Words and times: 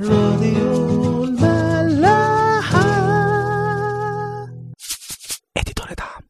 راديو 0.00 1.24
الملاحة. 1.24 2.80
اديتور 5.56 5.94
دعم. 5.98 6.22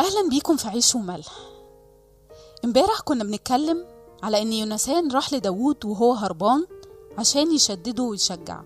أهلا 0.00 0.28
بيكم 0.30 0.56
في 0.56 0.68
عيش 0.68 0.94
وملح. 0.94 1.32
امبارح 2.64 3.00
كنا 3.00 3.24
بنتكلم 3.24 3.86
على 4.22 4.42
إن 4.42 4.52
يونسان 4.52 5.12
راح 5.12 5.32
لداوود 5.32 5.84
وهو 5.84 6.12
هربان 6.12 6.66
عشان 7.18 7.54
يشدده 7.54 8.02
ويشجعه. 8.02 8.64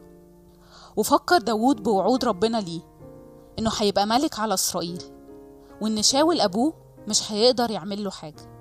وفكر 0.97 1.39
داوود 1.39 1.83
بوعود 1.83 2.25
ربنا 2.25 2.59
ليه 2.59 2.81
إنه 3.59 3.71
هيبقى 3.79 4.07
ملك 4.07 4.39
على 4.39 4.55
إسرائيل. 4.55 5.18
وإن 5.81 6.03
شاول 6.03 6.41
أبوه 6.41 6.73
مش 7.09 7.33
هيقدر 7.33 7.71
يعمل 7.71 8.05
له 8.05 8.11
حاجة 8.11 8.59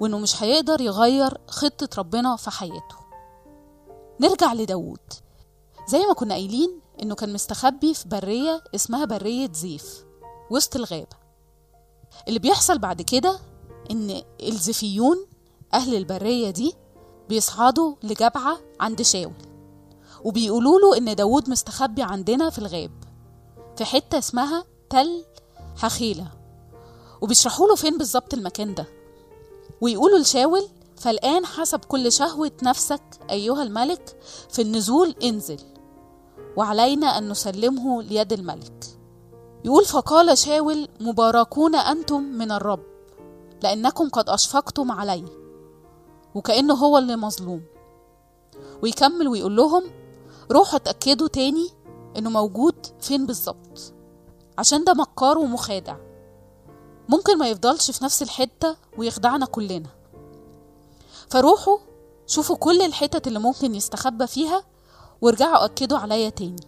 وإنه 0.00 0.18
مش 0.18 0.42
هيقدر 0.42 0.80
يغير 0.80 1.38
خطة 1.48 1.88
ربنا 1.98 2.36
في 2.36 2.50
حياته. 2.50 2.96
نرجع 4.20 4.52
لداوود. 4.52 5.00
زي 5.88 5.98
ما 6.06 6.12
كنا 6.14 6.34
قايلين 6.34 6.80
إنه 7.02 7.14
كان 7.14 7.32
مستخبي 7.32 7.94
في 7.94 8.08
برية 8.08 8.62
اسمها 8.74 9.04
برية 9.04 9.52
زيف 9.52 10.04
وسط 10.50 10.76
الغابة. 10.76 11.16
اللي 12.28 12.38
بيحصل 12.38 12.78
بعد 12.78 13.02
كده 13.02 13.38
إن 13.90 14.22
الزفيون 14.42 15.26
أهل 15.74 15.94
البرية 15.94 16.50
دي 16.50 16.74
بيصعدوا 17.28 17.94
لجبعة 18.02 18.58
عند 18.80 19.02
شاول 19.02 19.32
وبيقولوا 20.24 20.80
له 20.80 20.96
إن 20.98 21.14
داوود 21.14 21.50
مستخبي 21.50 22.02
عندنا 22.02 22.50
في 22.50 22.58
الغاب 22.58 22.90
في 23.76 23.84
حتة 23.84 24.18
اسمها 24.18 24.64
تل 24.90 25.24
حخيلة 25.76 26.26
وبيشرحوا 27.20 27.68
له 27.68 27.74
فين 27.74 27.98
بالظبط 27.98 28.34
المكان 28.34 28.74
ده. 28.74 28.86
ويقولوا 29.80 30.18
لشاول 30.18 30.68
فالآن 30.96 31.46
حسب 31.46 31.78
كل 31.84 32.12
شهوة 32.12 32.52
نفسك 32.62 33.02
أيها 33.30 33.62
الملك 33.62 34.16
في 34.50 34.62
النزول 34.62 35.14
انزل 35.22 35.60
وعلينا 36.56 37.18
أن 37.18 37.28
نسلمه 37.28 38.02
ليد 38.02 38.32
الملك. 38.32 38.84
يقول 39.64 39.84
فقال 39.84 40.38
شاول 40.38 40.88
مباركون 41.00 41.74
أنتم 41.74 42.22
من 42.22 42.52
الرب 42.52 42.82
لأنكم 43.62 44.08
قد 44.08 44.28
أشفقتم 44.28 44.92
علي 44.92 45.24
وكأنه 46.34 46.74
هو 46.74 46.98
اللي 46.98 47.16
مظلوم. 47.16 47.62
ويكمل 48.82 49.28
ويقول 49.28 49.56
لهم 49.56 49.82
روحوا 50.50 50.76
اتأكدوا 50.76 51.28
تاني 51.28 51.68
إنه 52.16 52.30
موجود 52.30 52.86
فين 53.00 53.26
بالظبط. 53.26 53.94
عشان 54.58 54.84
ده 54.84 54.94
مكار 54.94 55.38
ومخادع. 55.38 55.96
ممكن 57.08 57.38
ما 57.38 57.48
يفضلش 57.48 57.90
في 57.90 58.04
نفس 58.04 58.22
الحتة 58.22 58.76
ويخدعنا 58.98 59.46
كلنا. 59.46 59.88
فروحوا 61.30 61.78
شوفوا 62.26 62.56
كل 62.56 62.82
الحتت 62.82 63.26
اللي 63.26 63.38
ممكن 63.38 63.74
يستخبى 63.74 64.26
فيها 64.26 64.64
وارجعوا 65.20 65.64
أكدوا 65.64 65.98
عليا 65.98 66.28
تاني. 66.28 66.66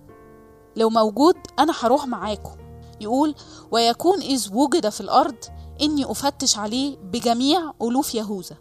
لو 0.77 0.90
موجود 0.90 1.36
أنا 1.58 1.72
هروح 1.80 2.06
معاكم. 2.06 2.56
يقول 3.00 3.34
ويكون 3.70 4.20
إذ 4.20 4.55
وجد 4.55 4.88
في 4.88 5.00
الأرض 5.00 5.36
إني 5.82 6.10
أفتش 6.10 6.58
عليه 6.58 6.96
بجميع 6.96 7.72
ألوف 7.82 8.14
يهوذا. 8.14 8.56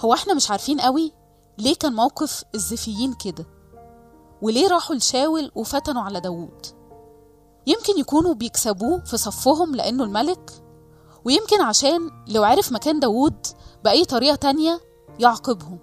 هو 0.00 0.14
إحنا 0.14 0.34
مش 0.34 0.50
عارفين 0.50 0.80
قوي 0.80 1.12
ليه 1.58 1.74
كان 1.74 1.92
موقف 1.92 2.44
الزفيين 2.54 3.12
كده؟ 3.12 3.46
وليه 4.42 4.68
راحوا 4.68 4.96
لشاول 4.96 5.50
وفتنوا 5.54 6.02
على 6.02 6.20
داوود؟ 6.20 6.66
يمكن 7.66 7.98
يكونوا 7.98 8.34
بيكسبوه 8.34 9.00
في 9.04 9.16
صفهم 9.16 9.74
لأنه 9.74 10.04
الملك 10.04 10.50
ويمكن 11.24 11.60
عشان 11.60 12.10
لو 12.28 12.44
عرف 12.44 12.72
مكان 12.72 13.00
داوود 13.00 13.46
بأي 13.84 14.04
طريقة 14.04 14.34
تانية 14.34 14.80
يعاقبهم 15.18 15.78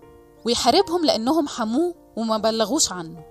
ويحاربهم 0.46 1.06
لأنهم 1.06 1.48
حموه 1.48 1.96
وما 2.16 2.38
بلغوش 2.38 2.92
عنه. 2.92 3.24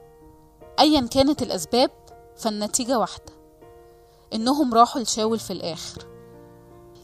أيا 0.80 1.00
كانت 1.00 1.42
الأسباب 1.42 1.90
فالنتيجة 2.36 2.98
واحدة 2.98 3.32
إنهم 4.34 4.74
راحوا 4.74 5.02
لشاول 5.02 5.38
في 5.38 5.52
الآخر. 5.52 6.06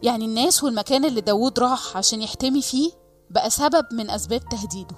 يعني 0.03 0.25
الناس 0.25 0.65
والمكان 0.65 1.04
اللي 1.04 1.21
داوود 1.21 1.59
راح 1.59 1.97
عشان 1.97 2.22
يحتمي 2.22 2.62
فيه 2.62 2.91
بقى 3.31 3.50
سبب 3.50 3.87
من 3.92 4.10
أسباب 4.10 4.41
تهديده. 4.48 4.97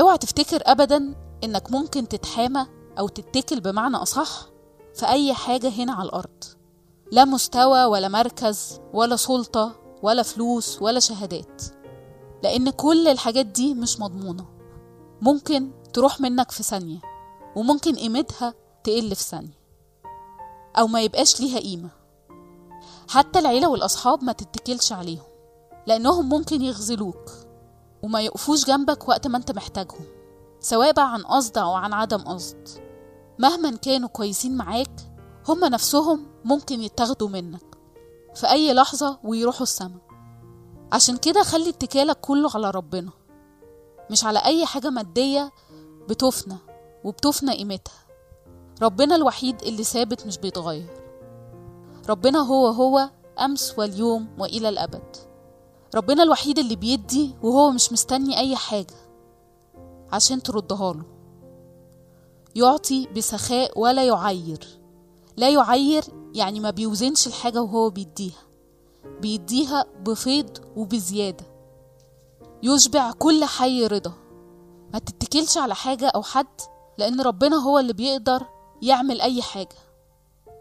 اوعى 0.00 0.18
تفتكر 0.18 0.62
أبدا 0.66 1.14
إنك 1.44 1.70
ممكن 1.72 2.08
تتحامى 2.08 2.66
أو 2.98 3.08
تتكل 3.08 3.60
بمعنى 3.60 3.96
أصح 3.96 4.46
في 4.98 5.08
أي 5.08 5.34
حاجة 5.34 5.68
هنا 5.68 5.92
على 5.92 6.08
الأرض. 6.08 6.44
لا 7.12 7.24
مستوى 7.24 7.84
ولا 7.84 8.08
مركز 8.08 8.80
ولا 8.92 9.16
سلطة 9.16 9.72
ولا 10.02 10.22
فلوس 10.22 10.82
ولا 10.82 11.00
شهادات. 11.00 11.62
لأن 12.42 12.70
كل 12.70 13.08
الحاجات 13.08 13.46
دي 13.46 13.74
مش 13.74 14.00
مضمونة. 14.00 14.46
ممكن 15.22 15.70
تروح 15.92 16.20
منك 16.20 16.50
في 16.50 16.62
ثانية 16.62 16.98
وممكن 17.56 17.96
قيمتها 17.96 18.54
تقل 18.84 19.14
في 19.14 19.22
ثانية 19.22 19.58
أو 20.78 20.86
ما 20.86 21.00
يبقاش 21.00 21.40
ليها 21.40 21.58
قيمة. 21.58 21.90
حتى 23.08 23.38
العيلة 23.38 23.68
والأصحاب 23.68 24.24
ما 24.24 24.32
تتكلش 24.32 24.92
عليهم 24.92 25.26
لأنهم 25.86 26.28
ممكن 26.28 26.62
يغزلوك 26.62 27.30
وما 28.02 28.20
يقفوش 28.20 28.64
جنبك 28.64 29.08
وقت 29.08 29.26
ما 29.26 29.38
أنت 29.38 29.50
محتاجهم 29.52 30.04
سواء 30.60 30.92
بقى 30.92 31.12
عن 31.12 31.22
قصد 31.22 31.58
أو 31.58 31.72
عن 31.72 31.92
عدم 31.92 32.18
قصد. 32.18 32.87
مهما 33.38 33.76
كانوا 33.76 34.08
كويسين 34.08 34.56
معاك 34.56 34.90
هما 35.48 35.68
نفسهم 35.68 36.26
ممكن 36.44 36.80
يتاخدوا 36.80 37.28
منك 37.28 37.78
في 38.34 38.50
أي 38.50 38.74
لحظة 38.74 39.18
ويروحوا 39.24 39.62
السما. 39.62 39.98
عشان 40.92 41.16
كده 41.16 41.42
خلي 41.42 41.68
اتكالك 41.68 42.20
كله 42.20 42.50
على 42.54 42.70
ربنا 42.70 43.10
مش 44.10 44.24
على 44.24 44.38
أي 44.38 44.66
حاجة 44.66 44.90
مادية 44.90 45.52
بتفنى 46.08 46.56
وبتفنى 47.04 47.52
قيمتها. 47.56 48.06
ربنا 48.82 49.16
الوحيد 49.16 49.62
اللي 49.62 49.84
ثابت 49.84 50.26
مش 50.26 50.38
بيتغير. 50.38 50.88
ربنا 52.08 52.38
هو 52.38 52.66
هو 52.66 53.10
أمس 53.40 53.78
واليوم 53.78 54.28
وإلى 54.38 54.68
الأبد. 54.68 55.16
ربنا 55.94 56.22
الوحيد 56.22 56.58
اللي 56.58 56.76
بيدي 56.76 57.36
وهو 57.42 57.70
مش 57.70 57.92
مستني 57.92 58.38
أي 58.38 58.56
حاجة 58.56 58.94
عشان 60.12 60.42
تردها 60.42 60.92
له. 60.92 61.17
يعطي 62.58 63.06
بسخاء 63.16 63.78
ولا 63.78 64.04
يعير. 64.04 64.80
لا 65.36 65.50
يعير 65.50 66.04
يعني 66.34 66.60
ما 66.60 66.70
بيوزنش 66.70 67.26
الحاجة 67.26 67.62
وهو 67.62 67.90
بيديها. 67.90 68.42
بيديها 69.20 69.84
بفيض 70.00 70.58
وبزيادة. 70.76 71.44
يشبع 72.62 73.12
كل 73.12 73.44
حي 73.44 73.86
رضا. 73.86 74.12
ما 74.92 74.98
تتكلش 74.98 75.58
على 75.58 75.74
حاجة 75.74 76.08
أو 76.08 76.22
حد 76.22 76.60
لأن 76.98 77.20
ربنا 77.20 77.56
هو 77.56 77.78
اللي 77.78 77.92
بيقدر 77.92 78.46
يعمل 78.82 79.20
أي 79.20 79.42
حاجة. 79.42 79.76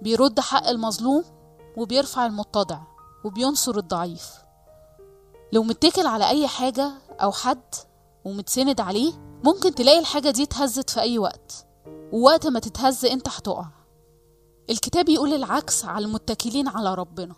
بيرد 0.02 0.40
حق 0.40 0.68
المظلوم 0.68 1.24
وبيرفع 1.78 2.26
المتضع 2.26 2.80
وبينصر 3.26 3.78
الضعيف. 3.78 4.32
لو 5.54 5.64
متكل 5.64 6.08
على 6.08 6.28
أي 6.30 6.48
حاجة 6.48 6.92
أو 7.12 7.32
حد 7.32 7.76
ومتسند 8.26 8.82
عليه 8.82 9.14
ممكن 9.44 9.76
تلاقي 9.76 10.00
الحاجة 10.00 10.30
دي 10.30 10.44
اتهزت 10.44 10.90
في 10.90 11.02
أي 11.02 11.20
وقت. 11.20 11.67
ووقت 12.12 12.48
ما 12.48 12.60
تتهز 12.60 13.06
انت 13.06 13.28
هتقع. 13.28 13.66
الكتاب 14.70 15.10
يقول 15.10 15.34
العكس 15.34 15.86
على 15.86 16.06
المتكلين 16.06 16.68
على 16.68 16.94
ربنا. 16.94 17.36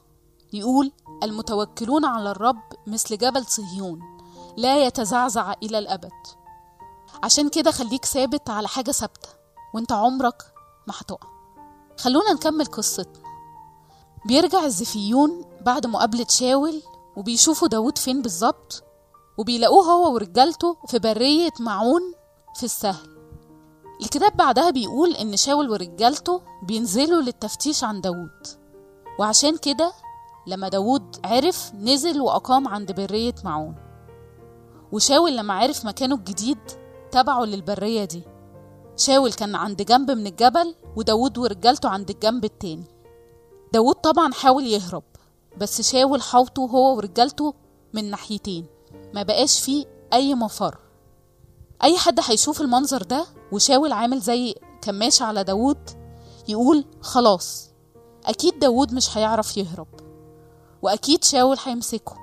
يقول 0.54 0.92
المتوكلون 1.24 2.06
على 2.06 2.32
الرب 2.32 2.62
مثل 2.88 3.18
جبل 3.18 3.46
صهيون 3.46 4.00
لا 4.58 4.86
يتزعزع 4.86 5.54
إلى 5.64 5.80
الأبد. 5.80 6.12
عشان 7.24 7.50
كده 7.50 7.72
خليك 7.72 8.06
ثابت 8.06 8.50
على 8.50 8.68
حاجة 8.68 8.92
ثابتة 8.92 9.30
وانت 9.74 9.92
عمرك 9.92 10.44
ما 10.88 10.94
هتقع. 10.98 11.28
خلونا 11.98 12.34
نكمل 12.34 12.66
قصتنا. 12.66 13.24
بيرجع 14.26 14.66
الزفيون 14.66 15.46
بعد 15.62 15.88
مقابلة 15.88 16.26
شاول 16.30 16.82
وبيشوفوا 17.18 17.68
داود 17.68 17.98
فين 17.98 18.22
بالظبط؟ 18.22 18.84
وبيلاقوه 19.38 19.86
هو 19.86 20.14
ورجالته 20.14 20.78
في 20.88 21.00
برية 21.00 21.54
معون 21.60 22.02
في 22.56 22.64
السهل. 22.64 23.19
الكتاب 24.02 24.38
بعدها 24.38 24.70
بيقول 24.70 25.12
إن 25.16 25.38
شاول 25.38 25.70
ورجالته 25.70 26.42
بينزلوا 26.64 27.22
للتفتيش 27.22 27.84
عن 27.84 28.02
داود 28.02 28.48
وعشان 29.20 29.58
كده 29.58 29.94
لما 30.48 30.70
داود 30.70 31.16
عرف 31.26 31.72
نزل 31.76 32.22
وأقام 32.22 32.68
عند 32.68 32.92
برية 32.92 33.36
معون. 33.44 33.76
وشاول 34.92 35.38
لما 35.38 35.54
عرف 35.54 35.86
مكانه 35.86 36.16
الجديد 36.16 36.58
تبعه 37.12 37.44
للبرية 37.44 38.06
دي. 38.06 38.24
شاول 38.98 39.34
كان 39.34 39.56
عند 39.56 39.82
جنب 39.82 40.12
من 40.12 40.28
الجبل 40.28 40.76
وداود 40.96 41.38
ورجالته 41.38 41.90
عند 41.90 42.10
الجنب 42.10 42.46
التاني. 42.46 42.88
داود 43.74 43.96
طبعا 43.96 44.34
حاول 44.34 44.66
يهرب 44.66 45.04
بس 45.58 45.82
شاول 45.92 46.22
حوطه 46.22 46.62
هو 46.62 46.96
ورجالته 46.98 47.54
من 47.94 48.10
ناحيتين. 48.10 48.66
ما 49.14 49.24
بقاش 49.24 49.60
فيه 49.62 49.86
أي 50.14 50.36
مفر. 50.36 50.78
أي 51.84 51.98
حد 51.98 52.20
هيشوف 52.24 52.62
المنظر 52.62 53.04
ده 53.04 53.26
وشاول 53.52 53.92
عامل 53.92 54.20
زي 54.20 54.56
كماشة 54.82 55.24
على 55.24 55.44
داود 55.44 55.90
يقول 56.48 56.86
خلاص 57.02 57.70
أكيد 58.26 58.60
داود 58.60 58.94
مش 58.94 59.18
هيعرف 59.18 59.58
يهرب 59.58 59.88
وأكيد 60.82 61.24
شاول 61.24 61.58
هيمسكه. 61.64 62.16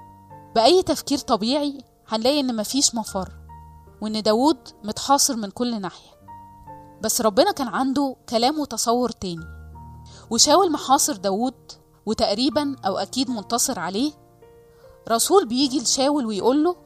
بأي 0.54 0.82
تفكير 0.82 1.18
طبيعي 1.18 1.78
هنلاقي 2.08 2.40
إن 2.40 2.56
مفيش 2.56 2.94
مفر 2.94 3.32
وإن 4.02 4.22
داود 4.22 4.68
متحاصر 4.84 5.36
من 5.36 5.50
كل 5.50 5.80
ناحية. 5.80 6.10
بس 7.02 7.20
ربنا 7.20 7.52
كان 7.52 7.68
عنده 7.68 8.16
كلام 8.28 8.58
وتصور 8.60 9.10
تاني. 9.10 9.46
وشاول 10.30 10.72
محاصر 10.72 11.16
داود 11.16 11.72
وتقريبا 12.06 12.76
أو 12.86 12.98
أكيد 12.98 13.30
منتصر 13.30 13.78
عليه. 13.78 14.12
رسول 15.08 15.46
بيجي 15.46 15.80
لشاول 15.80 16.26
ويقول 16.26 16.64
له 16.64 16.76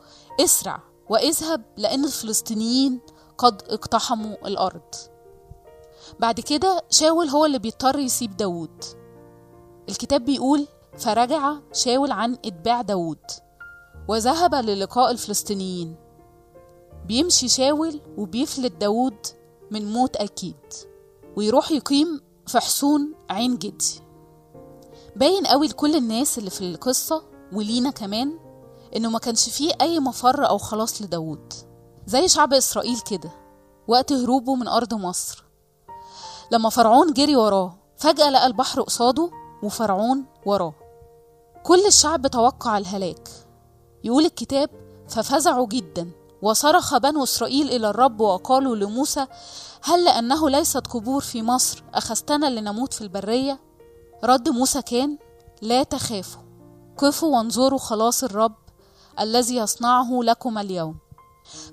اسرع 0.40 0.82
واذهب 1.10 1.62
لأن 1.76 2.04
الفلسطينيين 2.04 3.00
قد 3.40 3.62
اقتحموا 3.68 4.48
الأرض. 4.48 4.94
بعد 6.18 6.40
كده 6.40 6.82
شاول 6.90 7.28
هو 7.28 7.44
اللي 7.44 7.58
بيضطر 7.58 7.98
يسيب 7.98 8.36
داود 8.36 8.84
الكتاب 9.88 10.24
بيقول 10.24 10.66
فرجع 10.98 11.54
شاول 11.72 12.10
عن 12.12 12.32
إتباع 12.44 12.82
داود 12.82 13.18
وذهب 14.08 14.54
للقاء 14.54 15.10
الفلسطينيين. 15.10 15.96
بيمشي 17.06 17.48
شاول 17.48 18.00
وبيفلت 18.18 18.72
داود 18.72 19.26
من 19.70 19.92
موت 19.92 20.16
أكيد 20.16 20.56
ويروح 21.36 21.72
يقيم 21.72 22.20
في 22.46 22.60
حصون 22.60 23.14
عين 23.30 23.56
جدي. 23.56 24.00
باين 25.16 25.46
قوي 25.46 25.66
لكل 25.66 25.96
الناس 25.96 26.38
اللي 26.38 26.50
في 26.50 26.60
القصة 26.60 27.22
ولينا 27.52 27.90
كمان 27.90 28.38
إنه 28.96 29.10
ما 29.10 29.18
كانش 29.18 29.48
فيه 29.48 29.72
أي 29.80 30.00
مفر 30.00 30.48
أو 30.48 30.58
خلاص 30.58 31.02
لداود 31.02 31.52
زي 32.06 32.28
شعب 32.28 32.52
إسرائيل 32.52 33.00
كده 33.00 33.30
وقت 33.88 34.12
هروبه 34.12 34.54
من 34.54 34.68
أرض 34.68 34.94
مصر. 34.94 35.44
لما 36.52 36.68
فرعون 36.68 37.12
جري 37.12 37.36
وراه 37.36 37.74
فجأة 37.96 38.30
لقى 38.30 38.46
البحر 38.46 38.82
قصاده 38.82 39.30
وفرعون 39.62 40.24
وراه. 40.46 40.74
كل 41.62 41.86
الشعب 41.86 42.26
توقع 42.26 42.78
الهلاك. 42.78 43.28
يقول 44.04 44.24
الكتاب 44.24 44.70
ففزعوا 45.08 45.66
جدا 45.66 46.10
وصرخ 46.42 46.98
بنو 46.98 47.22
إسرائيل 47.22 47.70
إلى 47.70 47.90
الرب 47.90 48.20
وقالوا 48.20 48.76
لموسى 48.76 49.26
هل 49.82 50.04
لأنه 50.04 50.50
ليست 50.50 50.86
قبور 50.86 51.20
في 51.20 51.42
مصر 51.42 51.82
أخذتنا 51.94 52.60
لنموت 52.60 52.92
في 52.92 53.00
البرية؟ 53.00 53.60
رد 54.24 54.48
موسى 54.48 54.82
كان 54.82 55.18
لا 55.62 55.82
تخافوا 55.82 56.42
قفوا 56.98 57.36
وانظروا 57.36 57.78
خلاص 57.78 58.24
الرب 58.24 58.54
الذي 59.20 59.56
يصنعه 59.56 60.20
لكم 60.22 60.58
اليوم. 60.58 60.96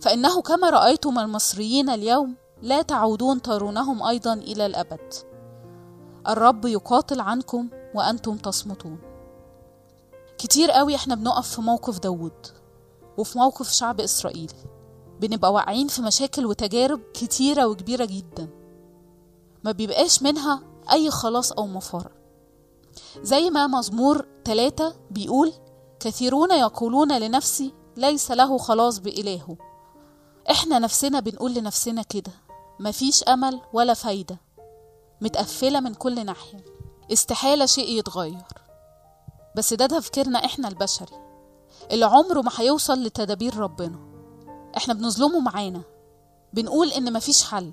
فإنه 0.01 0.41
كما 0.41 0.69
رأيتم 0.69 1.19
المصريين 1.19 1.89
اليوم 1.89 2.35
لا 2.61 2.81
تعودون 2.81 3.41
ترونهم 3.41 4.03
أيضا 4.03 4.33
إلى 4.33 4.65
الأبد. 4.65 5.13
الرب 6.27 6.65
يقاتل 6.65 7.21
عنكم 7.21 7.69
وأنتم 7.95 8.37
تصمتون. 8.37 8.99
كتير 10.37 10.71
قوي 10.71 10.95
إحنا 10.95 11.15
بنقف 11.15 11.55
في 11.55 11.61
موقف 11.61 11.99
داود 11.99 12.47
وفي 13.17 13.37
موقف 13.37 13.71
شعب 13.71 14.01
إسرائيل. 14.01 14.51
بنبقى 15.21 15.53
واقعين 15.53 15.87
في 15.87 16.01
مشاكل 16.01 16.45
وتجارب 16.45 17.01
كتيرة 17.13 17.67
وكبيرة 17.67 18.05
جدا. 18.05 18.47
ما 19.63 19.71
بيبقاش 19.71 20.23
منها 20.23 20.61
أي 20.91 21.11
خلاص 21.11 21.51
أو 21.51 21.67
مفر. 21.67 22.11
زي 23.21 23.49
ما 23.49 23.67
مزمور 23.67 24.25
ثلاثة 24.45 24.95
بيقول 25.11 25.53
كثيرون 25.99 26.51
يقولون 26.51 27.17
لنفسي 27.17 27.73
ليس 27.97 28.31
له 28.31 28.57
خلاص 28.57 28.99
بإلهه. 28.99 29.57
إحنا 30.51 30.79
نفسنا 30.79 31.19
بنقول 31.19 31.53
لنفسنا 31.53 32.01
كده 32.01 32.31
مفيش 32.79 33.23
أمل 33.23 33.61
ولا 33.73 33.93
فايدة 33.93 34.37
متقفلة 35.21 35.79
من 35.79 35.93
كل 35.93 36.25
ناحية 36.25 36.65
استحالة 37.13 37.65
شيء 37.65 37.99
يتغير. 37.99 38.43
بس 39.55 39.73
ده 39.73 39.85
تفكيرنا 39.87 40.45
إحنا 40.45 40.67
البشري. 40.67 41.15
اللي 41.91 42.05
عمره 42.05 42.41
ما 42.41 42.51
هيوصل 42.57 43.03
لتدابير 43.03 43.57
ربنا. 43.57 43.99
إحنا 44.77 44.93
بنظلمه 44.93 45.39
معانا. 45.39 45.81
بنقول 46.53 46.91
إن 46.91 47.13
مفيش 47.13 47.43
حل. 47.43 47.71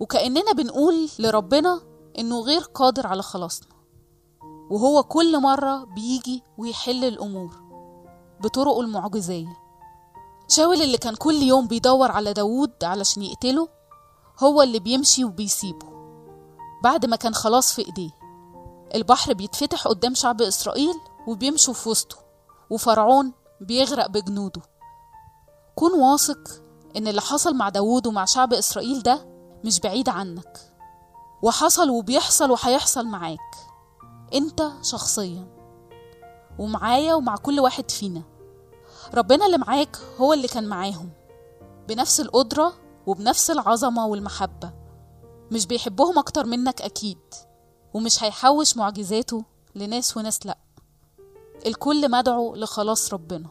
وكأننا 0.00 0.52
بنقول 0.52 1.08
لربنا 1.18 1.80
إنه 2.18 2.40
غير 2.40 2.60
قادر 2.60 3.06
على 3.06 3.22
خلاصنا. 3.22 3.68
وهو 4.70 5.02
كل 5.02 5.40
مرة 5.40 5.84
بيجي 5.84 6.42
ويحل 6.58 7.04
الأمور 7.04 7.54
بطرقه 8.40 8.80
المعجزية. 8.80 9.61
شاول 10.48 10.82
اللي 10.82 10.98
كان 10.98 11.14
كل 11.14 11.34
يوم 11.34 11.66
بيدور 11.66 12.10
على 12.12 12.32
داوود 12.32 12.84
علشان 12.84 13.22
يقتله 13.22 13.68
هو 14.42 14.62
اللي 14.62 14.78
بيمشي 14.78 15.24
وبيسيبه. 15.24 15.86
بعد 16.84 17.06
ما 17.06 17.16
كان 17.16 17.34
خلاص 17.34 17.72
في 17.72 17.86
إيديه 17.86 18.10
البحر 18.94 19.32
بيتفتح 19.32 19.88
قدام 19.88 20.14
شعب 20.14 20.42
إسرائيل 20.42 20.94
وبيمشوا 21.28 21.74
في 21.74 21.88
وسطه 21.88 22.16
وفرعون 22.70 23.32
بيغرق 23.60 24.06
بجنوده. 24.06 24.62
كون 25.74 25.92
واثق 25.92 26.62
إن 26.96 27.08
اللي 27.08 27.20
حصل 27.20 27.54
مع 27.54 27.68
داوود 27.68 28.06
ومع 28.06 28.24
شعب 28.24 28.52
إسرائيل 28.52 29.02
ده 29.02 29.26
مش 29.64 29.80
بعيد 29.80 30.08
عنك. 30.08 30.58
وحصل 31.42 31.90
وبيحصل 31.90 32.50
وهيحصل 32.50 33.06
معاك 33.06 33.54
أنت 34.34 34.70
شخصيا 34.82 35.46
ومعايا 36.58 37.14
ومع 37.14 37.36
كل 37.36 37.60
واحد 37.60 37.90
فينا. 37.90 38.22
ربنا 39.14 39.46
اللي 39.46 39.58
معاك 39.58 39.96
هو 40.20 40.32
اللي 40.32 40.48
كان 40.48 40.68
معاهم 40.68 41.10
بنفس 41.88 42.20
القدرة 42.20 42.72
وبنفس 43.06 43.50
العظمة 43.50 44.06
والمحبة. 44.06 44.72
مش 45.52 45.66
بيحبهم 45.66 46.18
أكتر 46.18 46.46
منك 46.46 46.82
أكيد 46.82 47.18
ومش 47.94 48.24
هيحوش 48.24 48.76
معجزاته 48.76 49.44
لناس 49.74 50.16
وناس 50.16 50.46
لأ. 50.46 50.58
الكل 51.66 52.10
مدعو 52.10 52.54
لخلاص 52.54 53.14
ربنا. 53.14 53.48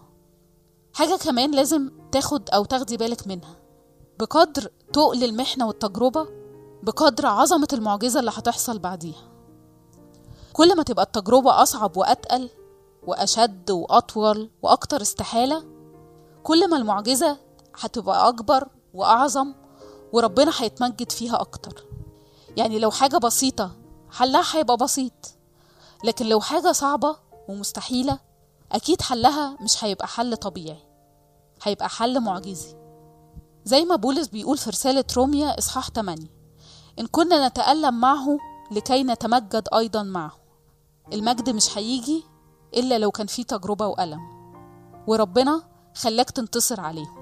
حاجة 0.93 1.17
كمان 1.17 1.51
لازم 1.51 1.91
تاخد 2.11 2.49
أو 2.49 2.65
تاخدي 2.65 2.97
بالك 2.97 3.27
منها. 3.27 3.55
بقدر 4.19 4.71
تقل 4.93 5.23
المحنة 5.23 5.67
والتجربة 5.67 6.27
بقدر 6.83 7.25
عظمة 7.25 7.67
المعجزة 7.73 8.19
اللي 8.19 8.31
هتحصل 8.31 8.79
بعديها. 8.79 9.31
كل 10.53 10.77
ما 10.77 10.83
تبقى 10.83 11.03
التجربة 11.03 11.61
أصعب 11.61 11.97
وأتقل 11.97 12.49
وأشد 13.07 13.71
وأطول 13.71 14.49
وأكتر 14.61 15.01
استحالة 15.01 15.63
كل 16.43 16.69
ما 16.69 16.77
المعجزة 16.77 17.37
هتبقى 17.79 18.27
أكبر 18.29 18.67
وأعظم 18.93 19.53
وربنا 20.13 20.51
هيتمجد 20.57 21.11
فيها 21.11 21.41
أكتر. 21.41 21.85
يعني 22.57 22.79
لو 22.79 22.91
حاجة 22.91 23.17
بسيطة 23.17 23.71
حلها 24.11 24.43
هيبقى 24.57 24.77
بسيط 24.77 25.13
لكن 26.03 26.25
لو 26.25 26.41
حاجة 26.41 26.71
صعبة 26.71 27.15
ومستحيلة 27.49 28.19
أكيد 28.71 29.01
حلها 29.01 29.57
مش 29.61 29.83
هيبقى 29.83 30.07
حل 30.07 30.37
طبيعي 30.37 30.83
هيبقى 31.63 31.89
حل 31.89 32.19
معجزي. 32.19 32.75
زي 33.65 33.85
ما 33.85 33.95
بولس 33.95 34.27
بيقول 34.27 34.57
في 34.57 34.69
رسالة 34.69 35.05
روميا 35.17 35.57
إصحاح 35.59 35.89
8 35.89 36.27
إن 36.99 37.07
كنا 37.07 37.47
نتألم 37.47 37.99
معه 37.99 38.37
لكي 38.71 39.03
نتمجد 39.03 39.67
أيضا 39.73 40.03
معه. 40.03 40.31
المجد 41.13 41.49
مش 41.49 41.77
هيجي 41.77 42.23
إلا 42.75 42.97
لو 42.99 43.11
كان 43.11 43.27
فيه 43.27 43.43
تجربة 43.43 43.87
وألم. 43.87 44.19
وربنا 45.07 45.63
خلاك 45.95 46.29
تنتصر 46.29 46.79
عليهم 46.79 47.21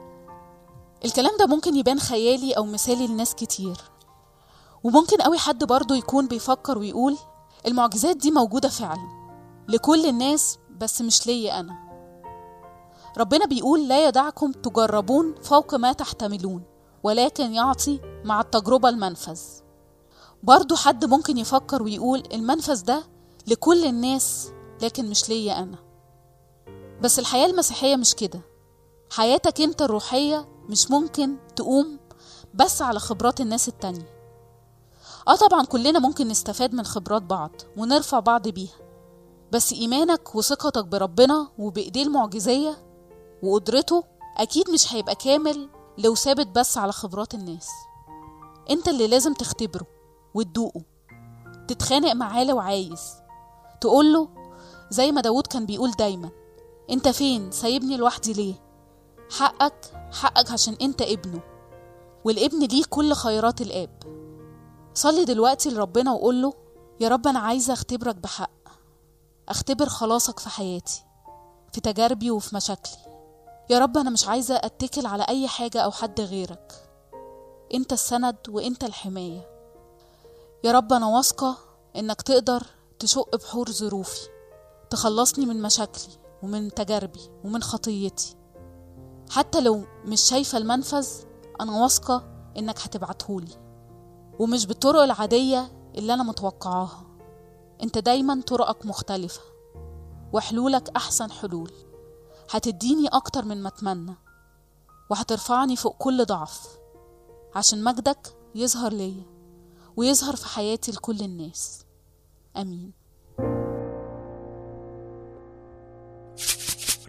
الكلام 1.06 1.32
ده 1.40 1.46
ممكن 1.46 1.76
يبان 1.76 2.00
خيالي 2.00 2.54
أو 2.54 2.66
مثالي 2.66 3.08
لناس 3.08 3.36
كتير. 3.36 3.78
وممكن 4.84 5.18
قوي 5.18 5.38
حد 5.38 5.64
برضه 5.64 5.96
يكون 5.96 6.28
بيفكر 6.28 6.78
ويقول 6.78 7.18
المعجزات 7.68 8.18
دي 8.18 8.32
موجودة 8.32 8.70
فعلا 8.70 9.08
لكل 9.68 10.06
الناس 10.06 10.58
بس 10.78 11.02
مش 11.02 11.28
ليا 11.28 11.60
أنا. 11.60 11.76
ربنا 13.18 13.46
بيقول 13.46 13.88
لا 13.88 14.08
يدعكم 14.08 14.52
تجربون 14.52 15.36
فوق 15.44 15.76
ما 15.76 15.94
تحتملون 15.94 16.64
ولكن 17.04 17.54
يعطي 17.54 18.00
مع 18.26 18.42
التجربة 18.42 18.90
المنفذ. 18.90 19.42
برضه 20.44 20.76
حد 20.76 21.06
ممكن 21.06 21.38
يفكر 21.38 21.84
ويقول 21.84 22.24
المنفذ 22.34 22.84
ده 22.84 23.04
لكل 23.48 23.86
الناس 23.86 24.52
لكن 24.82 25.10
مش 25.10 25.30
ليا 25.30 25.60
أنا. 25.60 25.78
بس 27.02 27.20
الحياة 27.20 27.46
المسيحية 27.46 27.96
مش 27.96 28.16
كده. 28.16 28.42
حياتك 29.12 29.62
أنت 29.62 29.82
الروحية 29.82 30.48
مش 30.70 30.92
ممكن 30.92 31.36
تقوم 31.56 32.00
بس 32.54 32.82
على 32.82 33.00
خبرات 33.00 33.42
الناس 33.42 33.68
التانية. 33.68 34.20
آه 35.28 35.36
طبعا 35.36 35.66
كلنا 35.66 36.00
ممكن 36.00 36.28
نستفاد 36.28 36.74
من 36.74 36.84
خبرات 36.84 37.22
بعض 37.22 37.52
ونرفع 37.78 38.20
بعض 38.20 38.48
بيها. 38.48 38.76
بس 39.52 39.74
إيمانك 39.74 40.36
وثقتك 40.36 40.86
بربنا 40.86 41.48
وبإيديه 41.58 42.04
المعجزية 42.04 42.78
وقدرته 43.44 44.04
أكيد 44.38 44.70
مش 44.70 44.94
هيبقى 44.94 45.16
كامل 45.16 45.70
لو 45.98 46.16
ثابت 46.16 46.48
بس 46.48 46.78
على 46.78 46.92
خبرات 46.92 47.34
الناس. 47.34 47.68
أنت 48.70 48.88
اللي 48.88 49.08
لازم 49.08 49.34
تختبره 49.34 49.88
وتدوقه 50.34 50.82
تتخانق 51.68 52.14
معاه 52.14 52.44
لو 52.44 52.60
عايز 52.60 53.02
تقوله 53.82 54.30
زي 54.90 55.12
ما 55.12 55.22
داود 55.22 55.48
كان 55.48 55.66
بيقول 55.66 55.92
دايما 55.92 56.30
أنت 56.90 57.08
فين؟ 57.08 57.52
سايبني 57.52 57.98
لوحدي 57.98 58.34
ليه؟ 58.34 58.54
حقك 59.32 60.10
حقك 60.12 60.52
عشان 60.52 60.78
أنت 60.82 61.02
ابنه. 61.02 61.42
والابن 62.26 62.60
ليه 62.60 62.84
كل 62.90 63.14
خيرات 63.14 63.62
الآب. 63.62 64.00
صلي 64.94 65.26
دلوقتي 65.26 65.70
لربنا 65.70 66.14
وقوله 66.14 66.54
يا 67.00 67.10
رب 67.10 67.28
أنا 67.28 67.40
عايزه 67.40 67.74
أختبرك 67.74 68.16
بحق 68.16 68.52
أختبر 69.50 69.90
خلاصك 69.90 70.40
في 70.40 70.50
حياتي 70.50 71.04
في 71.74 71.82
تجاربي 71.82 72.32
وفي 72.32 72.56
مشاكلي. 72.56 72.98
يا 73.70 73.80
رب 73.80 73.98
أنا 73.98 74.10
مش 74.10 74.28
عايزة 74.28 74.56
أتكل 74.56 75.06
على 75.06 75.24
أي 75.24 75.48
حاجة 75.48 75.82
أو 75.82 75.92
حد 75.92 76.22
غيرك. 76.22 76.74
أنت 77.74 77.94
السند 77.94 78.38
وأنت 78.50 78.84
الحماية. 78.84 79.50
يا 80.64 80.72
رب 80.72 80.94
أنا 80.94 81.08
واثقة 81.08 81.58
إنك 81.96 82.22
تقدر 82.22 82.64
تشق 83.00 83.36
بحور 83.36 83.72
ظروفي. 83.72 84.39
تخلصني 84.90 85.46
من 85.46 85.62
مشاكلي 85.62 86.14
ومن 86.44 86.74
تجاربي 86.74 87.30
ومن 87.44 87.64
خطيتي. 87.64 88.36
حتى 89.30 89.62
لو 89.62 89.86
مش 90.06 90.22
شايفة 90.22 90.58
المنفذ 90.58 91.08
أنا 91.62 91.82
واثقة 91.82 92.24
إنك 92.58 92.80
هتبعتهولي. 92.80 93.70
ومش 94.40 94.66
بالطرق 94.66 95.02
العادية 95.02 95.92
اللي 95.96 96.14
أنا 96.14 96.24
متوقعاها. 96.24 97.06
أنت 97.84 97.98
دايما 97.98 98.42
طرقك 98.42 98.86
مختلفة 98.86 99.42
وحلولك 100.34 100.90
أحسن 100.96 101.32
حلول. 101.32 101.72
هتديني 102.52 103.08
أكتر 103.08 103.46
من 103.46 103.64
ما 103.64 103.68
أتمنى 103.68 104.16
وهترفعني 105.10 105.76
فوق 105.76 105.98
كل 105.98 106.26
ضعف 106.26 106.80
عشان 107.56 107.84
مجدك 107.84 108.38
يظهر 108.56 108.94
ليا 108.94 109.24
ويظهر 109.98 110.36
في 110.36 110.46
حياتي 110.46 110.92
لكل 110.92 111.22
الناس. 111.22 111.86
آمين. 112.58 112.99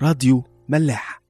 راديو 0.02 0.44
ملاح. 0.68 1.22